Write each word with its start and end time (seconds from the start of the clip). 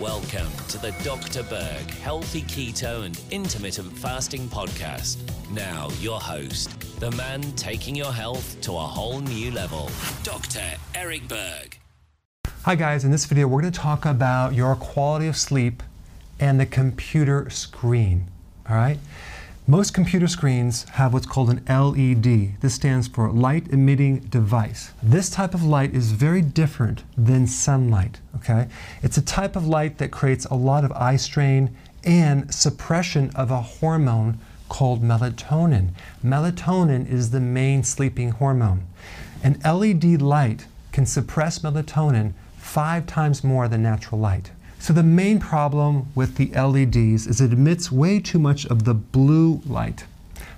Welcome 0.00 0.48
to 0.68 0.78
the 0.78 0.92
Dr. 1.04 1.42
Berg 1.42 1.90
Healthy 1.90 2.40
Keto 2.44 3.04
and 3.04 3.20
Intermittent 3.30 3.92
Fasting 3.98 4.48
Podcast. 4.48 5.18
Now, 5.50 5.90
your 6.00 6.18
host, 6.18 6.70
the 7.00 7.10
man 7.10 7.42
taking 7.52 7.94
your 7.94 8.10
health 8.10 8.58
to 8.62 8.72
a 8.72 8.80
whole 8.80 9.20
new 9.20 9.50
level, 9.50 9.90
Dr. 10.22 10.62
Eric 10.94 11.28
Berg. 11.28 11.78
Hi, 12.62 12.76
guys. 12.76 13.04
In 13.04 13.10
this 13.10 13.26
video, 13.26 13.46
we're 13.46 13.60
going 13.60 13.74
to 13.74 13.78
talk 13.78 14.06
about 14.06 14.54
your 14.54 14.74
quality 14.74 15.26
of 15.26 15.36
sleep 15.36 15.82
and 16.38 16.58
the 16.58 16.64
computer 16.64 17.50
screen. 17.50 18.28
All 18.70 18.76
right? 18.76 18.98
Most 19.70 19.94
computer 19.94 20.26
screens 20.26 20.82
have 20.94 21.12
what's 21.12 21.26
called 21.26 21.48
an 21.48 21.62
LED. 21.68 22.60
This 22.60 22.74
stands 22.74 23.06
for 23.06 23.30
light 23.30 23.68
emitting 23.68 24.18
device. 24.18 24.90
This 25.00 25.30
type 25.30 25.54
of 25.54 25.62
light 25.62 25.94
is 25.94 26.10
very 26.10 26.42
different 26.42 27.04
than 27.16 27.46
sunlight, 27.46 28.18
okay? 28.34 28.66
It's 29.00 29.16
a 29.16 29.22
type 29.22 29.54
of 29.54 29.68
light 29.68 29.98
that 29.98 30.10
creates 30.10 30.44
a 30.46 30.56
lot 30.56 30.84
of 30.84 30.90
eye 30.90 31.14
strain 31.14 31.70
and 32.02 32.52
suppression 32.52 33.30
of 33.36 33.52
a 33.52 33.60
hormone 33.60 34.40
called 34.68 35.04
melatonin. 35.04 35.90
Melatonin 36.24 37.08
is 37.08 37.30
the 37.30 37.38
main 37.38 37.84
sleeping 37.84 38.30
hormone. 38.32 38.88
An 39.44 39.60
LED 39.64 40.20
light 40.20 40.66
can 40.90 41.06
suppress 41.06 41.60
melatonin 41.60 42.32
five 42.58 43.06
times 43.06 43.44
more 43.44 43.68
than 43.68 43.84
natural 43.84 44.20
light. 44.20 44.50
So 44.80 44.94
the 44.94 45.02
main 45.02 45.40
problem 45.40 46.08
with 46.14 46.36
the 46.36 46.46
LEDs 46.58 47.26
is 47.26 47.42
it 47.42 47.52
emits 47.52 47.92
way 47.92 48.18
too 48.18 48.38
much 48.38 48.64
of 48.64 48.84
the 48.84 48.94
blue 48.94 49.60
light. 49.66 50.06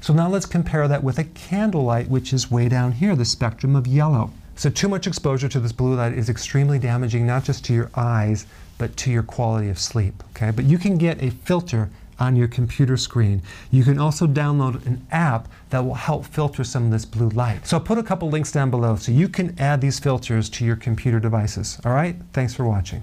So 0.00 0.14
now 0.14 0.28
let's 0.28 0.46
compare 0.46 0.86
that 0.86 1.02
with 1.02 1.18
a 1.18 1.24
candle 1.24 1.82
light, 1.82 2.08
which 2.08 2.32
is 2.32 2.48
way 2.48 2.68
down 2.68 2.92
here, 2.92 3.16
the 3.16 3.24
spectrum 3.24 3.74
of 3.74 3.88
yellow. 3.88 4.30
So 4.54 4.70
too 4.70 4.88
much 4.88 5.08
exposure 5.08 5.48
to 5.48 5.58
this 5.58 5.72
blue 5.72 5.96
light 5.96 6.12
is 6.12 6.28
extremely 6.28 6.78
damaging, 6.78 7.26
not 7.26 7.42
just 7.42 7.64
to 7.64 7.74
your 7.74 7.90
eyes, 7.96 8.46
but 8.78 8.96
to 8.98 9.10
your 9.10 9.24
quality 9.24 9.68
of 9.68 9.78
sleep, 9.80 10.22
okay? 10.30 10.52
But 10.52 10.66
you 10.66 10.78
can 10.78 10.98
get 10.98 11.20
a 11.20 11.30
filter 11.30 11.90
on 12.20 12.36
your 12.36 12.46
computer 12.46 12.96
screen. 12.96 13.42
You 13.72 13.82
can 13.82 13.98
also 13.98 14.28
download 14.28 14.86
an 14.86 15.04
app 15.10 15.48
that 15.70 15.84
will 15.84 15.94
help 15.94 16.26
filter 16.26 16.62
some 16.62 16.84
of 16.84 16.90
this 16.92 17.04
blue 17.04 17.30
light. 17.30 17.66
So 17.66 17.76
I'll 17.76 17.82
put 17.82 17.98
a 17.98 18.04
couple 18.04 18.30
links 18.30 18.52
down 18.52 18.70
below 18.70 18.94
so 18.94 19.10
you 19.10 19.28
can 19.28 19.58
add 19.58 19.80
these 19.80 19.98
filters 19.98 20.48
to 20.50 20.64
your 20.64 20.76
computer 20.76 21.18
devices. 21.18 21.80
All 21.84 21.92
right? 21.92 22.14
Thanks 22.32 22.54
for 22.54 22.64
watching. 22.64 23.02